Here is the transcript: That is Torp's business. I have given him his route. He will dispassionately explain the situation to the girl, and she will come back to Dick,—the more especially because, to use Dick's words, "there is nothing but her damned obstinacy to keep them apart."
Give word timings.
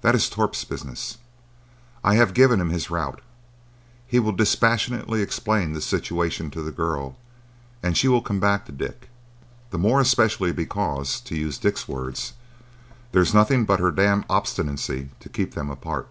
That 0.00 0.16
is 0.16 0.28
Torp's 0.28 0.64
business. 0.64 1.18
I 2.02 2.16
have 2.16 2.34
given 2.34 2.60
him 2.60 2.70
his 2.70 2.90
route. 2.90 3.20
He 4.08 4.18
will 4.18 4.32
dispassionately 4.32 5.22
explain 5.22 5.72
the 5.72 5.80
situation 5.80 6.50
to 6.50 6.62
the 6.62 6.72
girl, 6.72 7.14
and 7.80 7.96
she 7.96 8.08
will 8.08 8.22
come 8.22 8.40
back 8.40 8.66
to 8.66 8.72
Dick,—the 8.72 9.78
more 9.78 10.00
especially 10.00 10.50
because, 10.50 11.20
to 11.20 11.36
use 11.36 11.58
Dick's 11.58 11.86
words, 11.86 12.32
"there 13.12 13.22
is 13.22 13.34
nothing 13.34 13.64
but 13.64 13.78
her 13.78 13.92
damned 13.92 14.24
obstinacy 14.28 15.10
to 15.20 15.28
keep 15.28 15.54
them 15.54 15.70
apart." 15.70 16.08